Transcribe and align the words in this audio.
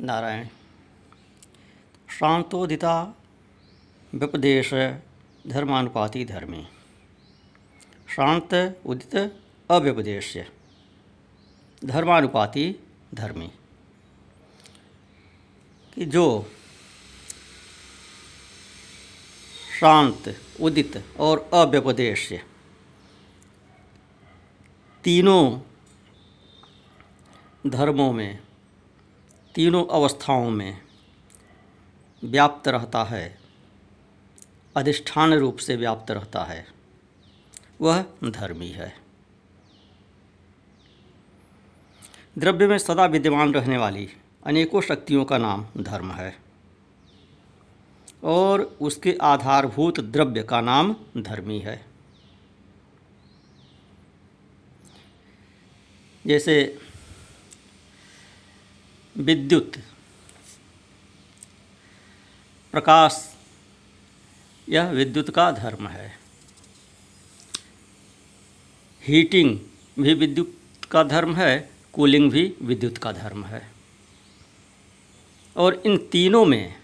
नारायण। 0.00 0.46
शांतोदिता 2.08 3.16
व्यपदेश 4.14 4.74
धर्मानुपाति 5.46 6.24
धर्मी। 6.24 6.66
शांत, 8.08 8.80
उदित 8.86 9.16
अव्यपदेश 9.70 10.38
धर्मानुपाति 11.84 12.74
धर्मी। 13.14 13.52
कि 15.94 16.04
जो 16.04 16.50
शांत, 19.80 20.40
उदित 20.60 21.16
और 21.18 21.50
अव्यपदेश 21.52 22.32
तीनों 25.04 25.60
धर्मों 27.70 28.12
में 28.12 28.45
तीनों 29.56 29.84
अवस्थाओं 29.86 30.50
में 30.50 30.80
व्याप्त 32.22 32.68
रहता 32.68 33.02
है, 33.04 33.38
अधिष्ठान 34.76 35.34
रूप 35.34 35.56
से 35.56 35.76
व्याप्त 35.76 36.10
रहता 36.10 36.42
है, 36.44 36.66
वह 37.80 38.04
धर्मी 38.24 38.68
है। 38.68 38.92
द्रव्य 42.38 42.66
में 42.66 42.78
सदा 42.78 43.06
विद्यमान 43.06 43.54
रहने 43.54 43.78
वाली 43.78 44.08
अनेकों 44.46 44.80
शक्तियों 44.80 45.24
का 45.24 45.38
नाम 45.38 45.66
धर्म 45.76 46.10
है 46.12 46.36
और 48.24 48.60
उसके 48.80 49.18
आधारभूत 49.22 50.00
द्रव्य 50.00 50.42
का 50.42 50.60
नाम 50.60 50.94
धर्मी 51.16 51.58
है। 51.58 51.84
जैसे 56.24 56.56
विद्युत, 59.16 59.72
प्रकाश, 62.72 63.36
यह 64.68 64.90
विद्युत 64.90 65.30
का 65.30 65.50
धर्म 65.50 65.88
है। 65.88 66.18
हीटिंग 69.02 69.60
भी 69.98 70.14
विद्युत 70.14 70.60
का 70.90 71.02
धर्म 71.02 71.36
है, 71.36 71.70
कूलिंग 71.92 72.30
भी 72.30 72.54
विद्युत 72.62 72.98
का 72.98 73.12
धर्म 73.12 73.44
है। 73.44 73.72
और 75.56 75.82
इन 75.86 75.98
तीनों 75.98 76.44
में 76.44 76.74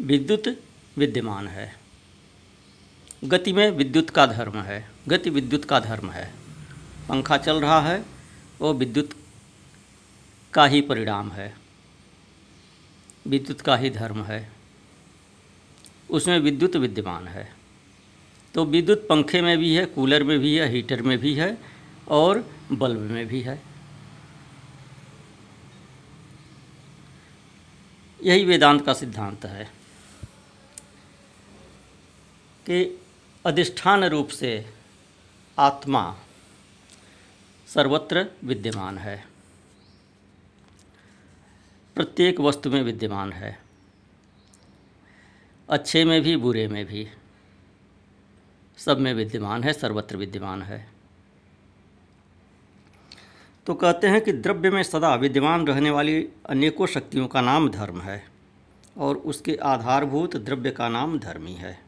विद्युत 0.00 0.62
विद्यमान 0.96 1.48
है। 1.48 1.78
गति 3.24 3.52
में 3.52 3.70
विद्युत 3.70 4.10
का 4.10 4.26
धर्म 4.26 4.58
है, 4.58 4.90
गति 5.08 5.30
विद्युत 5.30 5.64
का 5.64 5.80
धर्म 5.80 6.10
है। 6.10 6.34
पंखा 7.08 7.36
चल 7.36 7.60
रहा 7.60 7.80
है, 7.80 8.04
वो 8.60 8.74
विद्युत 8.74 9.17
का 10.52 10.66
ही 10.66 10.80
परिणाम 10.80 11.32
है। 11.32 11.56
विद्युत 13.26 13.60
का 13.60 13.76
ही 13.76 13.90
धर्म 13.90 14.24
है। 14.24 14.52
उसमें 16.10 16.38
विद्युत 16.38 16.76
विद्यमान 16.76 17.28
है। 17.28 17.54
तो 18.54 18.64
विद्युत 18.64 19.06
पंखे 19.08 19.42
में 19.42 19.58
भी 19.58 19.74
है, 19.74 19.86
कूलर 19.86 20.24
में 20.24 20.38
भी 20.38 20.56
है, 20.56 20.68
हीटर 20.68 21.02
में 21.02 21.18
भी 21.18 21.34
है 21.34 21.58
और 22.08 22.54
बल्ब 22.72 23.00
में 23.00 23.26
भी 23.26 23.40
है। 23.40 23.62
यही 28.24 28.44
वेदांत 28.44 28.86
का 28.86 28.94
सिद्धांत 28.94 29.44
है 29.44 29.64
कि 32.66 33.00
अधिष्ठान 33.46 34.04
रूप 34.04 34.28
से 34.28 34.74
आत्मा 35.58 36.18
सर्वत्र 37.66 38.26
विद्यमान 38.44 38.98
है। 38.98 39.27
प्रत्येक 41.98 42.40
वस्तु 42.40 42.70
में 42.70 42.82
विद्यमान 42.82 43.32
है। 43.32 43.58
अच्छे 45.70 46.04
में 46.04 46.22
भी, 46.22 46.36
बुरे 46.36 46.68
में 46.68 46.86
भी। 46.86 47.08
सब 48.76 48.98
में 48.98 49.14
विद्यमान 49.14 49.64
है, 49.64 49.72
सर्वत्र 49.72 50.16
विद्यमान 50.16 50.62
है। 50.62 50.88
तो 53.66 53.74
कहते 53.74 54.06
हैं 54.06 54.20
कि 54.20 54.32
द्रव्य 54.32 54.70
में 54.70 54.82
सदा 54.82 55.14
विद्यमान 55.14 55.66
रहने 55.66 55.90
वाली 55.90 56.28
अनेकों 56.46 56.86
शक्तियों 56.86 57.28
का 57.28 57.40
नाम 57.40 57.70
धर्म 57.70 58.00
है 58.00 58.24
और 58.98 59.16
उसके 59.16 59.56
आधारभूत 59.56 60.36
द्रव्य 60.36 60.70
का 60.70 60.88
नाम 60.88 61.18
धर्मी 61.18 61.52
है। 61.52 61.80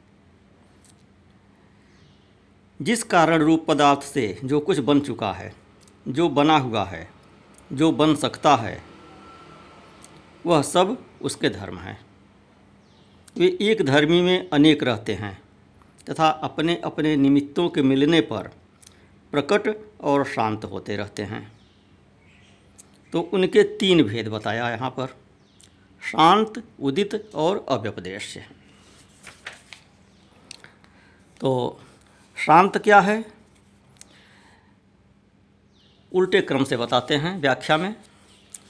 जिस 2.82 3.02
कारण 3.02 3.42
रूप 3.42 3.64
पदार्थ 3.68 4.02
से 4.02 4.40
जो 4.44 4.60
कुछ 4.60 4.78
बन 4.78 5.00
चुका 5.00 5.32
है, 5.32 5.54
जो 6.08 6.28
बना 6.28 6.58
हुआ 6.58 6.84
है, 6.84 7.10
जो 7.72 7.92
बन 7.92 8.14
सकता 8.14 8.56
है 8.56 8.89
वह 10.46 10.62
सब 10.62 10.96
उसके 11.22 11.48
धर्म 11.48 11.78
हैं। 11.78 11.98
वे 13.36 13.46
एक 13.62 13.82
धर्मी 13.82 14.20
में 14.22 14.48
अनेक 14.52 14.82
रहते 14.82 15.14
हैं 15.14 15.38
तथा 16.10 16.28
अपने 16.28 16.76
अपने 16.84 17.14
निमित्तों 17.16 17.68
के 17.68 17.82
मिलने 17.82 18.20
पर 18.20 18.48
प्रकट 19.32 19.76
और 20.00 20.24
शांत 20.24 20.64
होते 20.64 20.96
रहते 20.96 21.22
हैं। 21.22 21.52
तो 23.12 23.20
उनके 23.20 23.62
तीन 23.78 24.02
भेद 24.02 24.28
बताया 24.28 24.70
यहाँ 24.70 24.90
पर। 24.90 25.16
शांत, 26.02 26.62
उदित 26.80 27.30
और 27.34 27.64
अव्यपदेश 27.68 28.36
तो 31.40 31.80
शांत 32.36 32.78
क्या 32.78 33.00
है? 33.00 33.24
उल्टे 36.12 36.40
क्रम 36.40 36.64
से 36.64 36.76
बताते 36.76 37.16
हैं, 37.16 37.40
व्याख्या 37.40 37.76
में। 37.76 37.94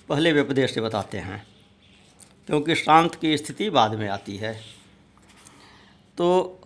पहले 0.08 0.32
व्यपदेश 0.32 0.74
से 0.74 0.80
बताते 0.80 1.18
हैं। 1.18 1.46
क्योंकि 2.50 2.74
शांत 2.74 3.14
की 3.14 3.36
स्थिति 3.38 3.70
बाद 3.70 3.94
में 3.94 4.08
आती 4.08 4.36
है। 4.36 4.60
तो 6.18 6.60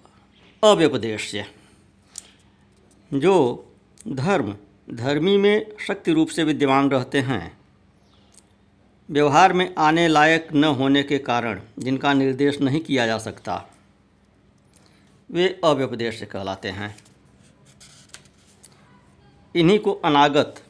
अव्यपदेश 0.65 1.34
जो 3.15 3.34
धर्म, 4.09 4.56
धर्मी 4.91 5.37
में 5.37 5.77
शक्ति 5.81 6.12
रूप 6.12 6.28
से 6.28 6.45
विद्यमान 6.45 6.91
रहते 6.91 7.21
हैं, 7.21 7.59
व्यवहार 9.11 9.53
में 9.53 9.75
आने 9.78 10.09
लायक 10.09 10.49
न 10.53 10.65
होने 10.65 11.03
के 11.03 11.19
कारण 11.19 11.61
जिनका 11.78 12.12
निर्देश 12.12 12.61
नहीं 12.61 12.81
किया 12.81 13.06
जा 13.06 13.19
सकता, 13.19 13.71
वे 15.31 15.61
अव्यपदेश 15.65 16.22
कहलाते 16.22 16.69
हैं। 16.69 16.97
इन्हीं 19.55 19.78
को 19.78 19.93
अनागत 19.93 20.62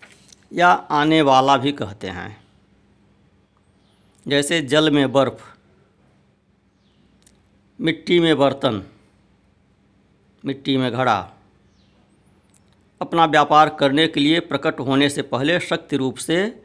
या 0.52 0.68
आने 0.68 1.22
वाला 1.22 1.56
भी 1.56 1.72
कहते 1.72 2.08
हैं। 2.08 2.43
जैसे 4.28 4.60
जल 4.60 4.90
में 4.90 5.12
बर्फ़, 5.12 5.56
मिट्टी 7.80 8.20
में 8.20 8.38
बर्तन, 8.38 8.84
मिट्टी 10.44 10.76
में 10.76 10.92
घड़ा। 10.92 11.32
अपना 13.00 13.24
व्यापार 13.24 13.76
करने 13.80 14.06
के 14.08 14.20
लिए 14.20 14.40
प्रकट 14.40 14.80
होने 14.80 15.10
से 15.10 15.22
पहले 15.22 15.60
शक्ति 15.60 15.96
रूप 15.96 16.16
से 16.16 16.62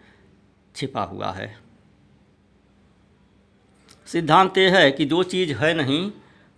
छिपा 0.76 1.04
हुआ 1.04 1.32
है। 1.32 1.60
सिद्धांत 4.06 4.58
यह 4.58 4.78
है 4.78 4.92
कि 4.92 5.06
जो 5.06 5.24
चीज़ 5.24 5.54
है 5.54 5.74
नहीं, 5.74 6.12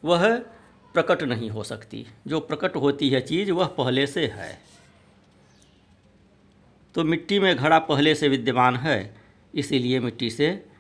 वह 0.03 0.37
प्रकट 0.93 1.23
नहीं 1.23 1.49
हो 1.49 1.63
सकती। 1.63 2.07
जो 2.27 2.39
प्रकट 2.39 2.75
होती 2.75 3.09
है 3.09 3.21
चीज़, 3.21 3.51
वह 3.51 3.65
पहले 3.65 4.07
से 4.07 4.27
है। 4.27 4.61
तो 6.95 7.03
मिट्टी 7.03 7.39
में 7.39 7.55
घड़ा 7.55 7.79
पहले 7.79 8.15
से 8.15 8.27
विद्यमान 8.27 8.75
है, 8.75 9.15
इसीलिए 9.55 9.99
मिट्टी 9.99 10.29
से 10.29 10.70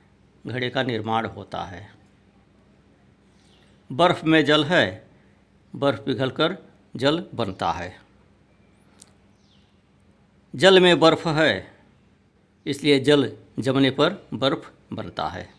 घड़े 0.47 0.69
का 0.69 0.83
निर्माण 0.83 1.25
होता 1.25 1.63
है। 1.63 1.91
बर्फ़ 3.91 4.25
में 4.25 4.45
जल 4.45 4.63
है, 4.65 5.07
बर्फ़ 5.75 5.99
पिघलकर 5.99 6.57
जल 6.95 7.23
बनता 7.35 7.71
है। 7.71 7.99
जल 10.55 10.79
में 10.79 10.99
बर्फ़ 10.99 11.29
है, 11.29 11.71
इसलिए 12.65 12.99
जल 12.99 13.31
जमने 13.59 13.91
पर 13.91 14.27
बर्फ़ 14.33 14.71
बनता 14.93 15.27
है। 15.27 15.49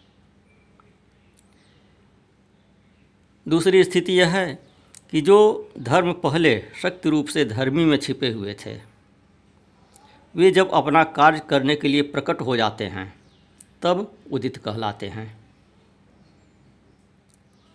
दूसरी 3.48 3.84
स्थिति 3.84 4.12
यह 4.12 4.28
है 4.28 4.54
कि 5.10 5.20
जो 5.20 5.70
धर्म 5.78 6.12
पहले 6.12 6.62
शक्ति 6.82 7.10
रूप 7.10 7.26
से 7.26 7.44
धर्मी 7.44 7.84
में 7.84 7.96
छिपे 7.96 8.30
हुए 8.30 8.54
थे, 8.66 8.80
वे 10.34 10.50
जब 10.50 10.70
अपना 10.70 11.04
कार्य 11.04 11.40
करने 11.50 11.76
के 11.76 11.88
लिए 11.88 12.02
प्रकट 12.02 12.40
हो 12.40 12.56
जाते 12.56 12.84
हैं 12.86 13.21
तब 13.82 14.16
उदित 14.32 14.56
कहलाते 14.56 15.08
हैं। 15.08 15.40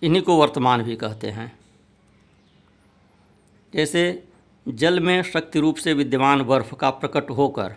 इन्हीं 0.04 0.21
को 0.21 0.38
वर्तमान 0.38 0.81
भी 0.81 0.95
कहते 0.95 1.30
हैं। 1.30 1.59
जैसे 3.74 4.24
जल 4.68 5.00
में 5.00 5.24
शक्ति 5.24 5.59
रूप 5.59 5.75
से 5.75 5.94
विद्यमान 5.94 6.44
बर्फ़ 6.44 6.75
का 6.75 6.89
प्रकट 6.89 7.30
होकर 7.30 7.75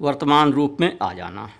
वर्तमान 0.00 0.52
रूप 0.52 0.76
में 0.80 0.98
आ 1.02 1.12
जाना। 1.12 1.50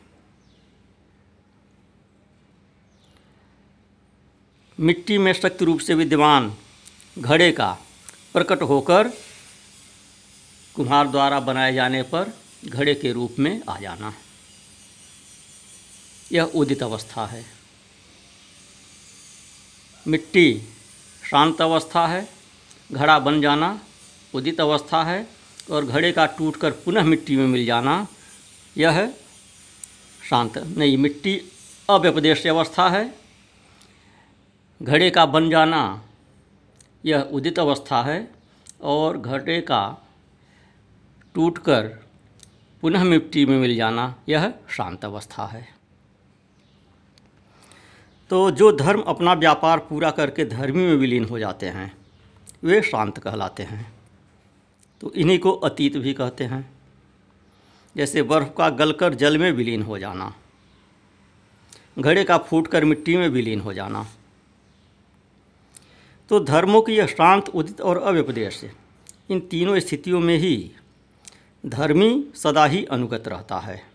मिट्टी 4.80 5.18
में 5.18 5.32
शक्ति 5.32 5.64
रूप 5.64 5.80
से 5.80 5.94
विद्यमान 5.94 6.56
घड़े 7.18 7.52
का 7.52 7.78
प्रकट 8.32 8.62
होकर 8.62 9.08
कुम्हार 10.74 11.08
द्वारा 11.08 11.40
बनाए 11.40 11.72
जाने 11.72 12.02
पर 12.02 12.32
घड़े 12.64 12.94
के 12.94 13.12
रूप 13.12 13.36
में 13.38 13.62
आ 13.68 13.78
जाना। 13.78 14.14
यह 16.32 16.52
उदित 16.54 16.82
अवस्था 16.82 17.26
है। 17.26 17.44
मिट्टी 20.06 20.62
शांत 21.22 21.60
अवस्था 21.62 22.06
है, 22.06 22.28
घड़ा 22.92 23.18
बन 23.18 23.40
जाना 23.40 23.78
उदित 24.34 24.60
अवस्था 24.60 25.02
है 25.04 25.26
और 25.70 25.84
घड़े 25.84 26.12
का 26.12 26.26
टूटकर 26.28 26.70
पुनः 26.84 27.02
मिट्टी 27.02 27.36
में 27.36 27.46
मिल 27.46 27.64
जाना 27.66 28.06
यह 28.76 29.06
शांत, 30.20 30.58
नहीं, 30.58 30.96
मिट्टी 30.96 31.40
अव्यपदेश 31.88 32.46
अवस्था 32.46 32.88
है, 32.90 33.14
घड़े 34.80 35.10
का 35.10 35.26
बन 35.26 35.50
जाना 35.50 35.82
यह 37.04 37.20
उदित 37.32 37.58
अवस्था 37.58 38.02
है 38.02 38.28
और 38.82 39.18
घड़े 39.18 39.60
का 39.60 39.82
टूटकर 41.34 41.88
पुनः 42.82 43.04
मिट्टी 43.04 43.44
में 43.46 43.58
मिल 43.58 43.76
जाना 43.76 44.14
यह 44.28 44.52
शांत 44.70 45.04
अवस्था 45.04 45.46
है। 45.46 45.81
तो 48.32 48.50
जो 48.50 48.70
धर्म 48.72 49.00
अपना 49.00 49.32
व्यापार 49.32 49.78
पूरा 49.78 50.10
करके 50.10 50.44
धर्मी 50.44 50.82
में 50.82 50.94
विलीन 50.94 51.24
हो 51.24 51.38
जाते 51.38 51.66
हैं, 51.66 51.96
वे 52.64 52.82
शांत 52.82 53.18
कहलाते 53.18 53.62
हैं। 53.62 53.92
तो 55.00 55.12
इन्हीं 55.12 55.38
को 55.38 55.52
अतीत 55.52 55.96
भी 55.96 56.14
कहते 56.14 56.44
हैं। 56.44 56.70
जैसे 57.96 58.22
बर्फ़ 58.22 58.48
का 58.48 58.68
गलकर 58.70 59.14
जल 59.14 59.38
में 59.38 59.52
विलीन 59.52 59.82
हो 59.82 59.98
जाना, 59.98 60.34
घड़े 61.98 62.24
का 62.24 62.38
फूटकर 62.38 62.84
मिट्टी 62.84 63.16
में 63.16 63.28
विलीन 63.28 63.60
हो 63.60 63.72
जाना। 63.72 64.06
तो 66.28 66.40
धर्मों 66.40 66.82
की 66.82 66.92
यह 66.92 67.06
शांत, 67.06 67.48
उदित 67.48 67.80
और 67.80 67.98
अव्यपदेश, 67.98 68.64
इन 69.30 69.40
तीनों 69.40 69.78
स्थितियों 69.78 70.20
में 70.20 70.36
ही 70.38 70.72
धर्मी 71.66 72.24
सदा 72.34 72.66
ही 72.66 72.84
अनुगत 72.84 73.28
रहता 73.28 73.58
है। 73.58 73.91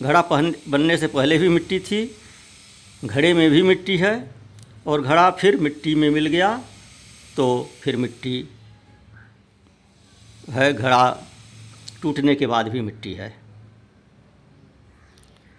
घड़ा 0.00 0.20
पहन, 0.22 0.54
बनने 0.68 0.96
से 0.96 1.06
पहले 1.06 1.38
भी 1.38 1.48
मिट्टी 1.48 1.78
थी, 1.80 2.04
घड़े 3.04 3.32
में 3.34 3.50
भी 3.50 3.62
मिट्टी 3.62 3.96
है, 3.96 4.30
और 4.86 5.02
घड़ा 5.02 5.30
फिर 5.30 5.56
मिट्टी 5.56 5.94
में 5.94 6.08
मिल 6.10 6.26
गया 6.26 6.56
तो 7.36 7.70
फिर 7.82 7.96
मिट्टी 7.96 8.48
है, 10.50 10.72
घड़ा 10.72 11.26
टूटने 12.02 12.34
के 12.34 12.46
बाद 12.46 12.68
भी 12.68 12.80
मिट्टी 12.80 13.12
है। 13.14 13.34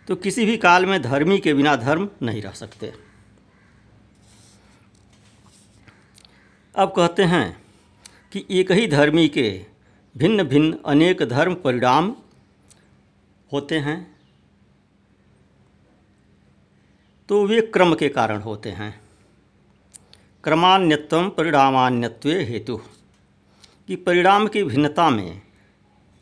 तो 0.08 0.16
किसी 0.16 0.46
भी 0.46 0.58
काल 0.58 0.86
में 0.86 1.02
धर्मी 1.02 1.38
के 1.40 1.54
बिना 1.54 1.76
धर्म 1.76 2.10
नहीं 2.22 2.42
रह 2.42 2.52
सकते। 2.52 2.92
अब 6.76 6.94
कहते 6.96 7.24
हैं 7.24 7.62
कि 8.32 8.46
एक 8.52 8.72
ही 8.72 8.88
धर्मी 8.88 9.28
के 9.28 9.50
भिन्न 10.16 10.44
भिन्न 10.44 10.78
अनेक 10.86 11.22
धर्म 11.24 11.56
परिणाम 11.56 12.16
होते 13.52 13.80
हैं। 13.80 14.19
तो 17.30 17.46
वे 17.48 17.62
क्रम 17.62 17.94
के 17.96 18.10
कारण 18.10 18.42
होते 18.42 18.70
हैं। 18.72 19.02
क्रमान्यत्व 20.44 21.30
परिणामान्यत्व 21.30 22.30
हेतु, 22.30 22.78
कि 23.88 23.96
परिणाम 23.96 24.48
की 24.48 24.64
भिन्नता 24.64 25.10
में 25.10 25.42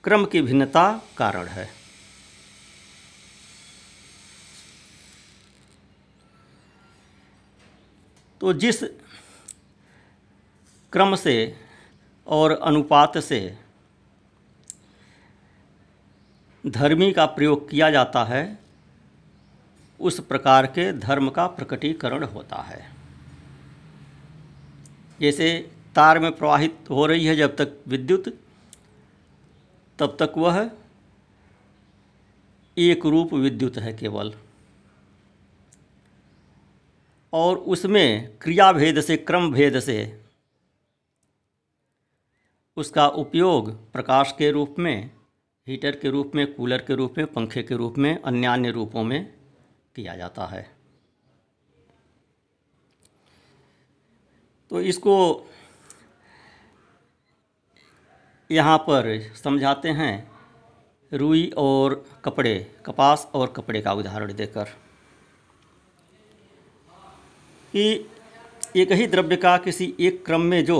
क्रम 0.04 0.26
की 0.26 0.42
भिन्नता 0.42 1.02
कारण 1.18 1.48
है। 1.48 1.70
तो 8.42 8.54
जिस 8.54 8.84
क्रम 10.94 11.16
से 11.16 11.56
और 12.28 12.52
अनुपात 12.52 13.18
से 13.18 13.58
धर्मी 16.68 17.12
का 17.12 17.26
प्रयोग 17.26 17.70
किया 17.70 17.92
जाता 17.92 18.24
है 18.24 18.67
उस 20.00 20.20
प्रकार 20.20 20.66
के 20.66 20.94
धर्म 20.94 21.30
का 21.30 21.48
प्रकटीकरण 21.48 22.24
होता 22.24 22.56
है। 22.56 22.92
जैसे 25.22 25.72
तार 25.96 26.20
में 26.20 26.32
प्रवाहित 26.32 26.86
हो 26.90 27.06
रही 27.06 27.26
है 27.26 27.36
जब 27.36 27.56
तक 27.56 27.78
विद्युत, 27.88 28.28
तब 30.00 30.18
तक 30.20 30.34
वह 30.38 30.72
एक 32.78 33.06
रूप 33.06 33.34
विद्युत 33.34 33.78
है 33.78 33.94
केवल। 33.94 34.34
और 37.34 37.58
उसमें 37.58 38.38
क्रिया 38.38 38.72
भेद 38.74 39.02
से 39.02 39.18
क्रम 39.18 39.52
भेद 39.52 39.80
से 39.80 40.22
उसका 42.78 43.08
उपयोग 43.08 43.72
प्रकाश 43.92 44.36
के 44.38 44.52
रूप 44.52 44.76
में, 44.80 45.12
हीटर 45.68 45.96
के 45.96 46.10
रूप 46.10 46.32
में, 46.36 46.54
कूलर 46.54 46.78
के 46.78 46.96
रूप 46.96 47.18
में, 47.18 47.26
पंखे 47.28 47.64
के 47.64 47.76
रूप 47.76 47.98
में 47.98 48.22
अन्य 48.22 48.48
अन्य 48.48 48.72
रूपों 48.72 49.04
में 49.04 49.37
किया 49.98 50.16
जाता 50.16 50.46
है। 50.46 50.62
तो 54.72 54.82
इसको 54.82 55.16
यहाँ 58.50 58.78
पर 58.78 59.08
समझाते 59.44 59.90
हैं 59.90 60.32
रुई 61.12 61.52
और 61.58 62.04
कपड़े, 62.26 62.76
कपास 62.86 63.28
और 63.36 63.48
कपड़े 63.48 63.82
का 63.82 63.94
उदाहरण 63.94 64.34
देकर 64.34 64.64
कि 67.74 68.10
एक 68.76 68.92
ही 68.92 69.08
द्रव्य 69.08 69.36
का 69.36 69.58
किसी 69.58 69.94
एक 70.00 70.26
क्रम 70.26 70.42
में 70.42 70.64
जो 70.66 70.80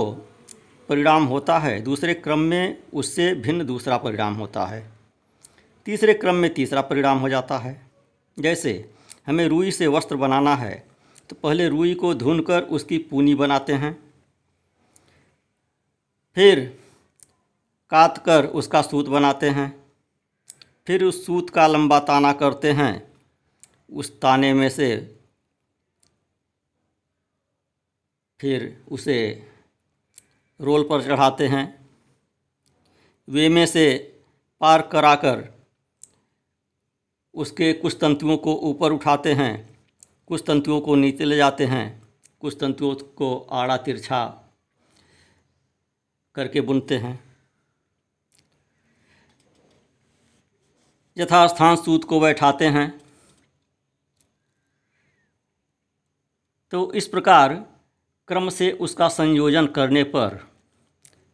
परिणाम 0.88 1.24
होता 1.24 1.58
है, 1.58 1.80
दूसरे 1.80 2.14
क्रम 2.14 2.38
में 2.38 2.82
उससे 2.94 3.34
भिन्न 3.34 3.66
दूसरा 3.66 3.96
परिणाम 3.96 4.34
होता 4.34 4.66
है। 4.66 4.80
तीसरे 5.86 6.14
क्रम 6.14 6.34
में 6.34 6.52
तीसरा 6.54 6.82
परिणाम 6.82 7.18
हो 7.18 7.28
जाता 7.28 7.58
है। 7.58 7.80
जैसे 8.36 8.72
हमें 9.28 9.46
रुई 9.48 9.70
से 9.70 9.86
वस्त्र 9.86 10.16
बनाना 10.16 10.54
है 10.56 10.86
तो 11.30 11.36
पहले 11.36 11.68
रुई 11.68 11.94
को 11.94 12.14
धुनकर 12.14 12.62
उसकी 12.62 12.98
पूनी 12.98 13.34
बनाते 13.34 13.72
हैं। 13.72 13.92
फिर 16.36 16.60
काट 17.90 18.18
कर 18.18 18.46
उसका 18.46 18.82
सूत 18.82 19.06
बनाते 19.06 19.48
हैं। 19.50 19.68
फिर 20.86 21.04
उस 21.04 21.24
सूत 21.26 21.50
का 21.50 21.66
लंबा 21.66 21.98
ताना 22.00 22.32
करते 22.32 22.72
हैं। 22.72 23.12
उस 23.92 24.10
ताने 24.20 24.54
में 24.54 24.68
से 24.70 24.88
फिर 28.40 28.84
उसे 28.90 29.18
रोल 30.60 30.82
पर 30.82 31.02
चढ़ाते 31.02 31.48
हैं। 31.48 31.88
वे 33.28 33.48
में 33.48 33.66
से 33.66 33.86
पार 34.60 34.82
कराकर 34.82 35.57
उसके 37.38 37.72
कुछ 37.72 37.96
तंतुओं 38.00 38.36
को 38.36 38.54
ऊपर 38.54 38.92
उठाते 38.92 39.32
हैं, 39.34 39.78
कुछ 40.26 40.42
तंतुओं 40.46 40.80
को 40.80 40.94
नीचे 40.94 41.24
ले 41.24 41.36
जाते 41.36 41.66
हैं, 41.66 42.02
कुछ 42.40 42.56
तंतुओं 42.60 42.94
को 42.94 43.38
आड़ा 43.50 43.76
तिरछा 43.76 44.44
करके 46.34 46.60
बुनते 46.60 46.96
हैं। 46.96 47.18
यथास्थान 51.16 51.76
सूत 51.76 52.04
को 52.04 52.20
बैठाते 52.20 52.66
हैं। 52.66 53.00
तो 56.72 56.92
इस 56.92 57.06
प्रकार 57.08 57.54
क्रम 58.28 58.48
से 58.48 58.70
उसका 58.72 59.08
संयोजन 59.08 59.66
करने 59.66 60.02
पर 60.04 60.38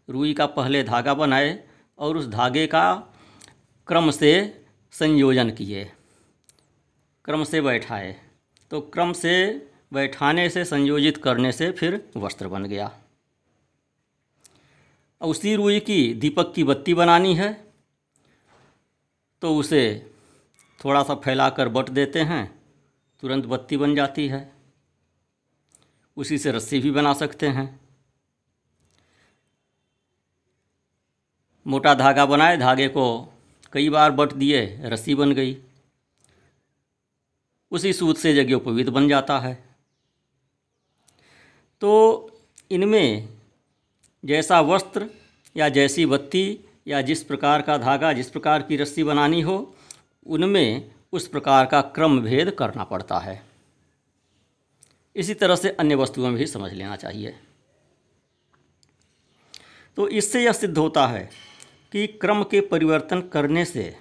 रुई 0.08 0.34
का 0.34 0.46
पहले 0.46 0.82
धागा 0.84 1.14
बनाए 1.14 1.64
और 1.98 2.16
उस 2.16 2.28
धागे 2.28 2.66
का 2.66 2.94
क्रम 3.86 4.10
से 4.10 4.63
संयोजन 4.94 5.50
किए। 5.50 5.92
क्रम 7.24 7.44
से 7.44 7.60
बैठाए। 7.60 8.20
तो 8.70 8.80
क्रम 8.80 9.12
से 9.12 9.66
बैठाने 9.92 10.50
से, 10.50 10.64
संयोजित 10.64 11.16
करने 11.16 11.52
से 11.52 11.72
फिर 11.72 12.10
वस्त्र 12.16 12.48
बन 12.48 12.64
गया। 12.64 13.00
उसी 15.20 15.56
रुई 15.56 15.80
की 15.80 16.14
दीपक 16.14 16.54
की 16.54 16.64
बत्ती 16.64 16.94
बनानी 16.94 17.34
है। 17.34 17.72
तो 19.42 19.56
उसे 19.56 20.12
थोड़ा 20.84 21.02
सा 21.02 21.14
फैलाकर 21.14 21.68
बट 21.68 21.88
देते 21.88 22.20
हैं। 22.20 22.62
तुरंत 23.20 23.44
बत्ती 23.44 23.76
बन 23.76 23.94
जाती 23.94 24.28
है। 24.28 24.52
उसी 26.16 26.38
से 26.38 26.52
रस्सी 26.52 26.80
भी 26.80 26.90
बना 26.90 27.14
सकते 27.14 27.48
हैं। 27.48 27.80
मोटा 31.66 31.94
धागा 31.94 32.26
बनाए, 32.26 32.56
धागे 32.56 32.88
को 32.88 33.33
कई 33.74 33.90
बार 33.90 34.10
बट 34.10 34.32
दिए, 34.32 34.80
रस्सी 34.82 35.14
बन 35.14 35.32
गई। 35.32 35.56
उसी 37.70 37.92
सूत 37.92 38.18
से 38.18 38.34
जगह 38.34 38.90
बन 38.90 39.08
जाता 39.08 39.38
है। 39.38 39.64
तो 41.80 41.92
इनमें 42.70 43.28
जैसा 44.24 44.60
वस्त्र 44.60 45.06
या 45.56 45.68
जैसी 45.68 46.06
बत्ती 46.06 46.60
या 46.86 47.02
जिस 47.02 47.22
प्रकार 47.22 47.62
का 47.62 47.78
धागा, 47.78 48.12
जिस 48.12 48.30
प्रकार 48.30 48.62
की 48.62 48.76
रस्सी 48.76 49.04
बनानी 49.04 49.40
हो, 49.40 49.76
उनमें 50.26 50.90
उस 51.12 51.28
प्रकार 51.28 51.66
का 51.66 51.80
क्रम 51.80 52.20
भेद 52.20 52.50
करना 52.50 52.84
पड़ता 52.84 53.18
है। 53.18 53.42
इसी 55.16 55.34
तरह 55.34 55.56
से 55.56 55.70
अन्य 55.70 55.94
वस्तुओं 55.94 56.28
में 56.28 56.36
भी 56.36 56.46
समझ 56.46 56.72
लेना 56.72 56.96
चाहिए। 56.96 57.36
तो 59.96 60.08
इससे 60.08 60.44
यह 60.44 60.52
सिद्ध 60.52 60.78
होता 60.78 61.06
है 61.06 61.30
कि 61.94 62.06
क्रम 62.06 62.42
के 62.42 62.60
परिवर्तन 62.60 63.20
करने 63.20 63.64
से 63.64 63.96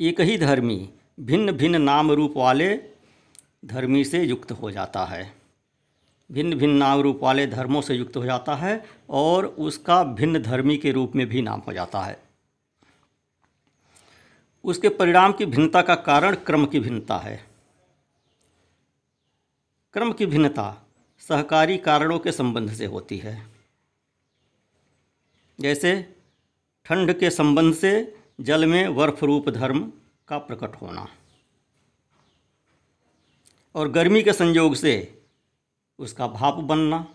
एक 0.00 0.20
ही 0.20 0.38
धर्मी 0.38 0.90
भिन्न 1.20 1.52
भिन्न 1.52 1.82
नाम 1.82 2.12
रूप 2.12 2.34
वाले 2.36 2.80
धर्मी 3.64 4.04
से 4.04 4.22
युक्त 4.22 4.52
हो 4.52 4.70
जाता 4.70 5.04
है। 5.04 5.34
भिन्न 6.32 6.54
भिन्न 6.54 6.76
नाम 6.76 7.00
रूप 7.00 7.20
वाले 7.22 7.46
धर्मों 7.46 7.80
से 7.80 7.94
युक्त 7.94 8.16
हो 8.16 8.24
जाता 8.24 8.54
है 8.54 8.84
और 9.10 9.46
उसका 9.46 10.04
भिन्न 10.04 10.42
धर्मी 10.42 10.76
के 10.76 10.92
रूप 10.92 11.12
में 11.16 11.26
भी 11.26 11.42
नाम 11.42 11.60
हो 11.60 11.72
जाता 11.72 12.00
है। 12.00 12.22
उसके 14.64 14.88
परिणाम 14.88 15.32
की 15.32 15.46
भिन्नता 15.46 15.82
का 15.82 15.94
कारण 15.94 16.34
क्रम 16.34 16.66
की 16.66 16.80
भिन्नता 16.80 17.16
है। 17.16 17.46
क्रम 19.92 20.12
की 20.12 20.26
भिन्नता 20.26 20.86
सहकारी 21.18 21.78
कारणों 21.78 22.18
के 22.18 22.32
संबंध 22.32 22.72
से 22.72 22.86
होती 22.86 23.18
है। 23.18 23.46
जैसे 25.60 26.19
ठंड 26.90 27.12
के 27.18 27.30
संबंध 27.30 27.74
से 27.74 28.18
जल 28.40 28.66
में 28.66 28.96
बर्फ़ 28.96 29.24
रूप 29.24 29.48
धर्म 29.48 29.92
का 30.28 30.38
प्रकट 30.38 30.74
होना। 30.74 31.08
और 33.74 33.88
गर्मी 33.88 34.22
के 34.22 34.32
संयोग 34.32 34.74
से 34.74 35.22
उसका 35.98 36.26
भाप 36.26 36.54
बनना। 36.54 37.14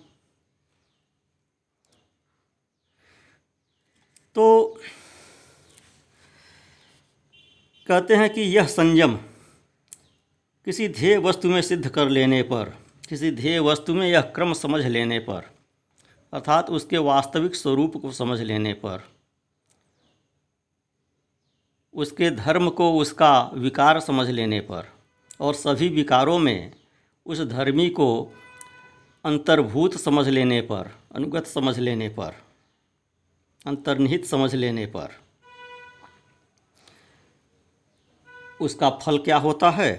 तो 4.35 4.79
कहते 7.87 8.15
हैं 8.15 8.33
कि 8.33 8.41
यह 8.41 8.67
संयम 8.67 9.15
किसी 10.65 10.87
ध्येय 10.89 11.17
वस्तु 11.17 11.49
में 11.49 11.61
सिद्ध 11.61 11.89
कर 11.89 12.09
लेने 12.09 12.41
पर, 12.43 12.77
किसी 13.09 13.31
ध्येय 13.31 13.59
वस्तु 13.59 13.93
में 13.93 14.07
यह 14.07 14.21
क्रम 14.21 14.53
समझ 14.53 14.85
लेने 14.85 15.19
पर, 15.19 15.51
अर्थात 16.33 16.69
उसके 16.69 16.97
वास्तविक 16.97 17.55
स्वरूप 17.55 17.97
को 17.97 18.11
समझ 18.11 18.41
लेने 18.41 18.73
पर 18.73 19.14
उसके 21.95 22.29
धर्म 22.31 22.69
को 22.69 22.99
उसका 22.99 23.51
विकार 23.53 23.99
समझ 23.99 24.29
लेने 24.29 24.59
पर 24.59 24.91
और 25.39 25.53
सभी 25.53 25.89
विकारों 25.89 26.39
में 26.39 26.71
उस 27.25 27.41
धर्मी 27.41 27.89
को 27.89 28.07
अंतर्भूत 29.25 29.93
समझ 29.93 30.27
लेने 30.27 30.61
पर, 30.61 30.91
अनुगत 31.15 31.45
समझ 31.45 31.79
लेने 31.79 32.09
पर, 32.09 32.35
अंतर्निहित 33.65 34.25
समझ 34.25 34.55
लेने 34.55 34.85
पर 34.85 35.07
उसका 38.61 38.89
फल 38.89 39.17
क्या 39.17 39.37
होता 39.37 39.69
है 39.69 39.91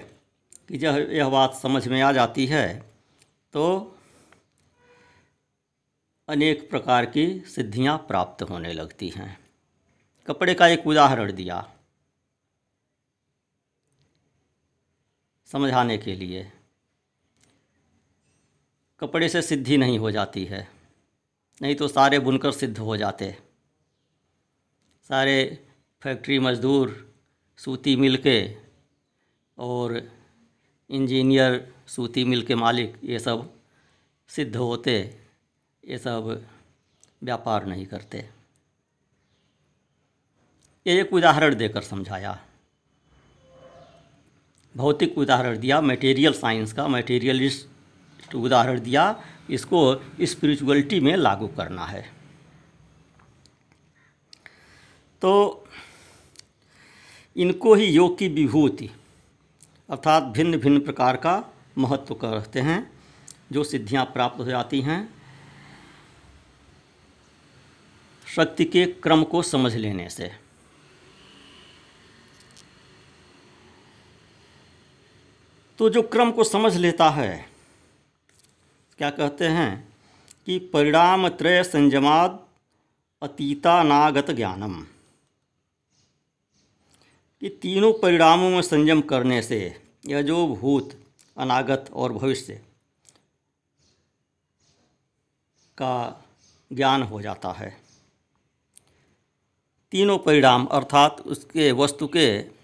कि 0.69 0.77
जब 0.77 1.07
यह 1.11 1.29
बात 1.29 1.53
समझ 1.53 1.87
में 1.87 2.01
आ 2.01 2.11
जाती 2.11 2.45
है 2.45 2.83
तो 3.53 3.95
अनेक 6.27 6.69
प्रकार 6.69 7.05
की 7.05 7.27
सिद्धियाँ 7.39 7.97
प्राप्त 7.97 8.43
होने 8.43 8.73
लगती 8.73 9.09
हैं। 9.09 9.39
कपड़े 10.27 10.53
का 10.53 10.67
एक 10.67 10.87
उदाहरण 10.87 11.31
दिया। 11.33 11.67
समझाने 15.51 15.97
के 15.97 16.15
लिए। 16.15 16.51
कपड़े 19.01 19.29
से 19.29 19.41
सिद्धि 19.41 19.77
नहीं 19.77 19.99
हो 19.99 20.11
जाती 20.11 20.43
है, 20.45 20.67
नहीं 21.61 21.75
तो 21.75 21.87
सारे 21.87 22.19
बुनकर 22.19 22.51
सिद्ध 22.51 22.77
हो 22.77 22.97
जाते। 22.97 23.35
सारे 25.09 25.65
फैक्ट्री 26.01 26.39
मजदूर, 26.39 27.13
सूती 27.59 27.95
मिल 27.95 28.17
के 28.17 28.39
और 29.57 30.01
इंजीनियर, 30.89 31.73
सूती 31.87 32.23
मिल 32.23 32.41
के 32.43 32.55
मालिक, 32.55 32.99
ये 33.03 33.19
सब 33.19 33.49
सिद्ध 34.29 34.55
होते, 34.55 34.99
ये 35.83 35.97
सब 35.97 36.45
व्यापार 37.23 37.65
नहीं 37.65 37.85
करते। 37.85 38.17
ये 40.85 40.99
एक 41.01 41.13
उदाहरण 41.13 41.55
देकर 41.55 41.81
समझाया। 41.83 42.37
भौतिक 44.75 45.17
उदाहरण 45.17 45.57
दिया 45.57 45.79
मटेरियल 45.81 46.33
साइंस 46.33 46.73
का 46.73 46.87
मटेरियलिस्ट 46.87 48.35
उदाहरण 48.35 48.79
दिया, 48.79 49.23
इसको 49.49 49.79
स्पिरिचुअलिटी 50.21 50.99
में 50.99 51.15
लागू 51.15 51.47
करना 51.47 51.85
है। 51.85 52.01
तो 55.21 55.63
इनको 57.35 57.73
ही 57.75 57.85
योग 57.85 58.17
की 58.17 58.27
विभूति 58.27 58.89
अर्थात 59.89 60.23
भिन्न 60.23 60.57
भिन्न 60.57 60.79
प्रकार 60.79 61.15
का 61.15 61.33
महत्व 61.77 62.15
कहते 62.15 62.59
हैं, 62.59 62.79
जो 63.51 63.63
सिद्धियाँ 63.63 64.05
प्राप्त 64.05 64.39
हो 64.39 64.45
जाती 64.45 64.81
हैं। 64.81 64.99
शक्ति 68.27 68.65
के 68.65 68.85
क्रम 69.03 69.23
को 69.23 69.41
समझ 69.41 69.75
लेने 69.75 70.09
से। 70.09 70.31
तो 75.77 75.89
जो 75.89 76.01
क्रम 76.01 76.31
को 76.31 76.43
समझ 76.43 76.75
लेता 76.75 77.09
है, 77.09 77.49
क्या 78.97 79.09
कहते 79.09 79.47
हैं 79.47 79.93
कि 80.45 80.59
परिणाम 80.59 81.27
त्रय 81.27 81.63
संयमाद 81.63 82.47
अतीतानागत 83.21 84.31
ज्ञानम। 84.31 84.81
कि 87.41 87.49
तीनों 87.49 87.93
परिणामों 87.93 88.49
में 88.49 88.61
संयम 88.61 89.01
करने 89.01 89.41
से 89.41 89.81
यह 90.05 90.21
जो 90.21 90.47
भूत, 90.47 91.03
अनागत 91.37 91.89
और 91.93 92.13
भविष्य 92.13 92.55
का 95.77 96.25
ज्ञान 96.73 97.03
हो 97.03 97.21
जाता 97.21 97.51
है। 97.51 97.81
तीनों 99.91 100.17
परिणाम 100.17 100.65
अर्थात 100.65 101.21
उसके 101.21 101.71
वस्तु 101.71 102.07
के 102.07 102.56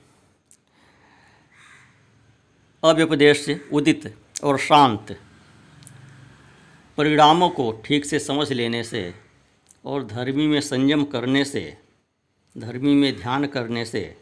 अव्यपदेश 2.83 3.49
उदित 3.73 4.17
और 4.43 4.57
शांत। 4.57 5.19
परिणामों 6.97 7.49
को 7.49 7.71
ठीक 7.85 8.05
से 8.05 8.19
समझ 8.19 8.51
लेने 8.51 8.83
से 8.83 9.13
और 9.85 10.03
धर्मी 10.03 10.47
में 10.47 10.61
संयम 10.61 11.03
करने 11.03 11.45
से, 11.45 11.77
धर्मी 12.57 12.93
में 12.93 13.15
ध्यान 13.17 13.45
करने 13.45 13.85
से 13.85 14.17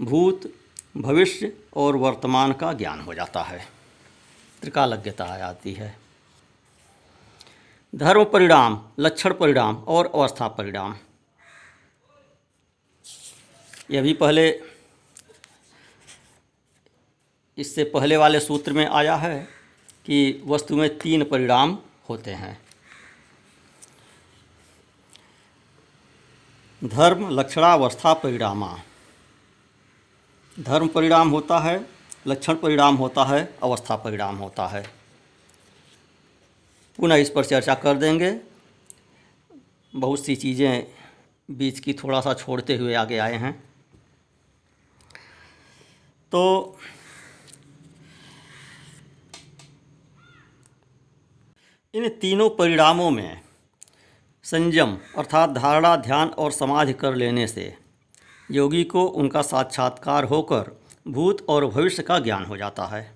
भूत 0.00 0.52
भविष्य 0.96 1.52
और 1.76 1.96
वर्तमान 1.96 2.52
का 2.52 2.72
ज्ञान 2.72 3.00
हो 3.00 3.14
जाता 3.14 3.42
है। 3.42 3.66
त्रिकालज्ञता 4.60 5.24
आ 5.24 5.38
जाती 5.38 5.72
है। 5.72 5.98
धर्म 7.94 8.24
परिणाम, 8.24 8.88
लक्षण 8.98 9.34
परिणाम 9.34 9.76
और 9.76 10.06
अवस्था 10.06 10.48
परिणाम। 10.48 10.96
यह 13.90 14.02
भी 14.02 14.14
पहले 14.14 14.75
इससे 17.58 17.84
पहले 17.84 18.16
वाले 18.16 18.40
सूत्र 18.40 18.72
में 18.72 18.86
आया 18.86 19.16
है 19.16 19.48
कि 20.06 20.42
वस्तु 20.46 20.76
में 20.76 20.98
तीन 20.98 21.24
परिणाम 21.24 21.78
होते 22.08 22.30
हैं। 22.30 22.58
धर्म, 26.84 27.28
लक्षणावस्था, 27.30 28.12
परिणामा। 28.14 28.78
धर्म 30.60 30.88
परिणाम 30.88 31.28
होता 31.28 31.58
है, 31.58 31.86
लक्षण 32.26 32.54
परिणाम 32.54 32.96
होता 32.96 33.24
है, 33.24 33.56
अवस्था 33.62 33.96
परिणाम 33.96 34.36
होता 34.36 34.66
है। 34.66 34.90
पुनः 36.98 37.14
इस 37.14 37.30
पर 37.30 37.44
चर्चा 37.44 37.74
कर 37.74 37.94
देंगे। 37.94 38.40
बहुत 39.94 40.24
सी 40.24 40.36
चीज़ें 40.36 40.86
बीच 41.50 41.80
की 41.80 41.92
थोड़ा 41.92 42.20
सा 42.20 42.34
छोड़ते 42.34 42.76
हुए 42.76 42.94
आगे 42.94 43.18
आए 43.18 43.34
हैं। 43.34 43.52
तो 46.32 46.78
इन 51.96 52.08
तीनों 52.08 52.50
परिणामों 52.50 53.10
में 53.10 53.40
संयम 54.44 54.98
अर्थात 55.18 55.50
धारणा, 55.50 55.96
ध्यान 55.96 56.28
और 56.28 56.52
समाधि 56.52 56.92
कर 56.92 57.14
लेने 57.14 57.46
से 57.46 57.74
योगी 58.50 58.84
को 58.84 59.04
उनका 59.04 59.42
साक्षात्कार 59.42 60.24
होकर 60.24 60.82
भूत 61.08 61.46
और 61.48 61.66
भविष्य 61.66 62.02
का 62.02 62.18
ज्ञान 62.18 62.44
हो 62.44 62.56
जाता 62.56 62.86
है। 62.86 63.12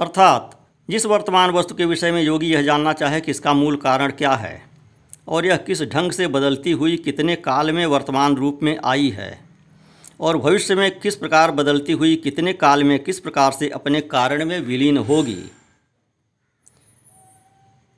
अर्थात 0.00 0.68
जिस 0.90 1.06
वर्तमान 1.06 1.50
वस्तु 1.50 1.74
के 1.74 1.84
विषय 1.84 2.12
में 2.12 2.22
योगी 2.22 2.52
यह 2.52 2.62
जानना 2.62 2.92
चाहे 2.92 3.20
कि 3.20 3.30
इसका 3.30 3.54
मूल 3.54 3.76
कारण 3.76 4.10
क्या 4.10 4.32
है 4.32 4.62
और 5.28 5.46
यह 5.46 5.56
किस 5.56 5.82
ढंग 5.82 6.12
से 6.12 6.26
बदलती 6.26 6.72
हुई 6.72 6.96
कितने 6.96 7.36
काल 7.36 7.72
में 7.72 7.86
वर्तमान 7.86 8.36
रूप 8.36 8.60
में 8.62 8.78
आई 8.84 9.10
है 9.10 9.44
और 10.20 10.36
भविष्य 10.36 10.74
में 10.74 11.00
किस 11.00 11.16
प्रकार 11.16 11.50
बदलती 11.50 11.92
हुई 11.92 12.16
कितने 12.16 12.52
काल 12.52 12.84
में 12.84 13.04
किस 13.04 13.20
प्रकार 13.20 13.52
से 13.52 13.68
अपने 13.68 14.00
कारण 14.00 14.44
में 14.44 14.60
विलीन 14.60 14.98
होगी 14.98 15.50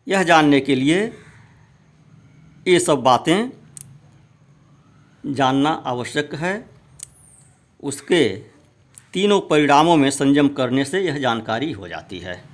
यह 0.09 0.23
जानने 0.23 0.61
के 0.61 0.75
लिए 0.75 1.19
ये 2.69 2.81
सब 2.81 3.03
बातें 3.03 3.51
जानना 5.27 5.71
आवश्यक 5.71 6.35
है। 6.35 6.71
उसके 7.83 8.37
तीनों 9.13 9.41
परिणामों 9.41 9.97
में 9.97 10.11
संयम 10.11 10.49
करने 10.49 10.85
से 10.85 11.01
यह 11.01 11.19
जानकारी 11.19 11.73
हो 11.73 11.89
जाती 11.89 12.19
है। 12.19 12.45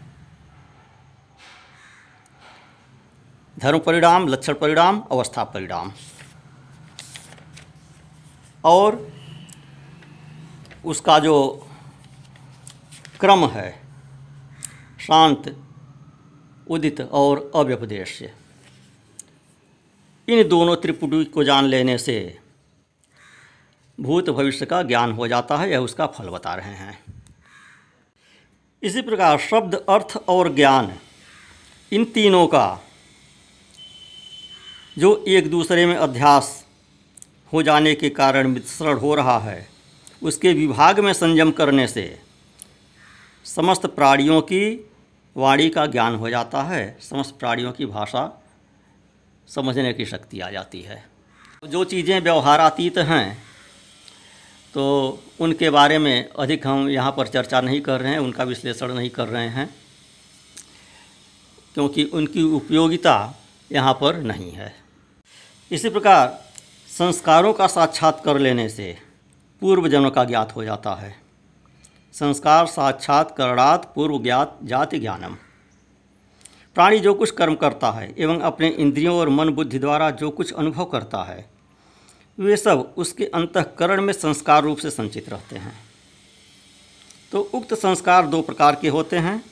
धर्म 3.58 3.78
परिणाम, 3.78 4.28
लक्षण 4.28 4.54
परिणाम, 4.54 5.00
अवस्था 5.00 5.44
परिणाम। 5.44 5.92
और 8.64 9.12
उसका 10.84 11.18
जो 11.18 11.66
क्रम 13.20 13.46
है, 13.46 13.70
शांत 15.00 15.56
उदित 16.70 17.00
और 17.00 17.50
अव्यपदेश 17.54 18.22
इन 20.28 20.48
दोनों 20.48 20.76
त्रिपुटी 20.76 21.24
को 21.24 21.44
जान 21.44 21.64
लेने 21.64 21.96
से 21.98 22.38
भूत 23.98 24.28
भविष्य 24.30 24.66
का 24.66 24.82
ज्ञान 24.82 25.12
हो 25.12 25.28
जाता 25.28 25.56
है, 25.56 25.70
यह 25.70 25.78
उसका 25.78 26.06
फल 26.06 26.28
बता 26.28 26.54
रहे 26.54 26.74
हैं। 26.74 26.98
इसी 28.82 29.02
प्रकार 29.02 29.38
शब्द, 29.38 29.74
अर्थ 29.74 30.16
और 30.28 30.54
ज्ञान, 30.54 30.92
इन 31.92 32.04
तीनों 32.04 32.46
का 32.46 32.80
जो 34.96 35.24
एक 35.28 35.50
दूसरे 35.50 35.86
में 35.86 35.96
अध्यास 35.96 36.66
हो 37.52 37.62
जाने 37.62 37.94
के 37.94 38.10
कारण 38.10 38.48
मिश्रण 38.48 38.98
हो 38.98 39.14
रहा 39.14 39.38
है, 39.38 39.68
उसके 40.22 40.52
विभाग 40.52 41.00
में 41.00 41.12
संयम 41.12 41.50
करने 41.50 41.86
से 41.86 42.20
समस्त 43.46 43.86
प्राणियों 43.86 44.40
की 44.42 44.90
वाणी 45.38 45.68
का 45.70 45.86
ज्ञान 45.86 46.14
हो 46.14 46.30
जाता 46.30 46.62
है, 46.62 46.96
समस्त 47.00 47.34
प्राणियों 47.38 47.72
की 47.72 47.86
भाषा 47.88 48.30
समझने 49.48 49.92
की 49.92 50.04
शक्ति 50.06 50.40
आ 50.40 50.50
जाती 50.50 50.80
है। 50.82 51.04
जो 51.64 51.84
चीज़ें 51.86 52.20
व्यवहारातीत 52.20 52.98
हैं 53.00 53.36
तो 54.74 54.84
उनके 55.40 55.70
बारे 55.70 55.98
में 55.98 56.28
अधिक 56.30 56.66
हम 56.66 56.88
यहाँ 56.88 57.12
पर 57.12 57.26
चर्चा 57.28 57.60
नहीं 57.60 57.80
कर 57.80 58.00
रहे 58.00 58.12
हैं, 58.12 58.18
उनका 58.18 58.44
विश्लेषण 58.44 58.92
नहीं 58.94 59.10
कर 59.10 59.28
रहे 59.28 59.48
हैं, 59.48 59.68
क्योंकि 61.74 62.04
उनकी 62.04 62.42
उपयोगिता 62.54 63.34
यहाँ 63.70 63.92
पर 63.94 64.16
नहीं 64.22 64.50
है। 64.52 64.74
इसी 65.70 65.88
प्रकार 65.90 66.28
संस्कारों 66.90 67.52
का 67.52 67.66
साक्षात 67.68 68.22
कर 68.24 68.38
लेने 68.38 68.68
से 68.68 68.96
पूर्व 69.62 69.88
जन्म 69.88 70.10
का 70.10 70.24
ज्ञात 70.24 70.54
हो 70.56 70.64
जाता 70.64 70.94
है। 70.94 71.14
संस्कार, 72.18 72.66
साक्षात, 72.66 73.34
करणात, 73.36 73.92
पूर्व 73.94 74.22
ज्ञात, 74.22 74.58
जाति 74.64 74.98
ज्ञानम। 74.98 75.34
प्राणी 76.74 76.98
जो 76.98 77.14
कुछ 77.14 77.30
कर्म 77.30 77.54
करता 77.54 77.90
है 77.90 78.14
एवं 78.18 78.40
अपने 78.40 78.68
इंद्रियों 78.68 79.16
और 79.16 79.28
मन 79.28 79.48
बुद्धि 79.48 79.78
द्वारा 79.78 80.10
जो 80.10 80.30
कुछ 80.30 80.52
अनुभव 80.52 80.84
करता 80.84 81.22
है, 81.22 81.50
वे 82.38 82.56
सब 82.56 82.94
उसके 82.96 83.24
अंतकरण 83.24 84.00
में 84.00 84.12
संस्कार 84.12 84.62
रूप 84.62 84.78
से 84.78 84.90
संचित 84.90 85.28
रहते 85.28 85.56
हैं। 85.56 85.72
तो 87.32 87.40
उक्त 87.40 87.74
संस्कार 87.74 88.26
दो 88.26 88.42
प्रकार 88.42 88.78
के 88.82 88.88
होते 88.88 89.16
हैं। 89.16 89.44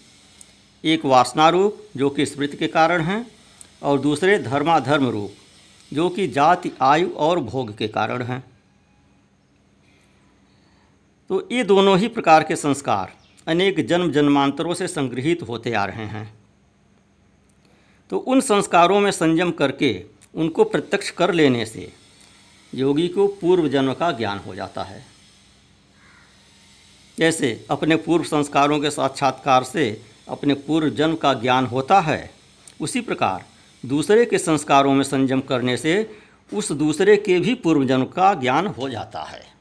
एक 0.84 1.04
वासना 1.04 1.48
रूप, 1.48 1.78
जो 1.96 2.10
कि 2.10 2.26
स्मृति 2.26 2.56
के 2.56 2.66
कारण 2.66 3.00
हैं, 3.00 3.30
और 3.82 4.00
दूसरे 4.00 4.38
धर्माधर्म 4.38 5.08
रूप, 5.08 5.32
जो 5.94 6.08
कि 6.08 6.28
जाति, 6.28 6.70
आयु 6.80 7.10
और 7.10 7.40
भोग 7.40 7.76
के 7.76 7.88
कारण 7.88 8.22
हैं। 8.22 8.55
तो 11.30 11.48
ये 11.52 11.64
दोनों 11.64 11.98
ही 11.98 12.08
प्रकार 12.08 12.42
के 12.42 12.56
संस्कार 12.56 13.12
अनेक 13.46 13.86
जन्म 13.86 14.10
जन्मांतरों 14.12 14.74
से 14.74 14.88
संग्रहित 14.88 15.42
होते 15.42 15.72
आ 15.72 15.84
रहे 15.84 16.04
हैं। 16.04 16.34
तो 18.10 18.18
उन 18.18 18.40
संस्कारों 18.40 19.00
में 19.00 19.10
संयम 19.10 19.50
करके 19.50 20.04
उनको 20.34 20.64
प्रत्यक्ष 20.64 21.10
कर 21.10 21.32
लेने 21.32 21.66
से 21.66 21.92
योगी 22.74 23.08
को 23.08 23.26
पूर्व 23.26 23.68
जन्म 23.68 23.94
का 23.94 24.12
ज्ञान 24.12 24.38
हो 24.38 24.54
जाता 24.54 24.82
है। 24.82 25.04
जैसे 27.18 27.66
अपने 27.70 27.96
पूर्व 27.96 28.24
संस्कारों 28.24 28.80
के 28.80 28.90
साक्षात्कार 28.90 29.64
से 29.64 30.02
अपने 30.28 30.54
पूर्व 30.54 30.88
जन्म 30.88 31.14
का 31.14 31.34
ज्ञान 31.34 31.66
होता 31.66 32.00
है, 32.00 32.30
उसी 32.80 33.00
प्रकार 33.00 33.44
दूसरे 33.86 34.24
के 34.24 34.38
संस्कारों 34.38 34.94
में 34.94 35.04
संयम 35.04 35.40
करने 35.40 35.76
से 35.76 36.16
उस 36.54 36.72
दूसरे 36.72 37.16
के 37.16 37.40
भी 37.40 37.54
पूर्व 37.54 37.84
जन्म 37.84 38.04
का 38.04 38.34
ज्ञान 38.34 38.66
हो 38.66 38.88
जाता 38.88 39.22
है। 39.22 39.55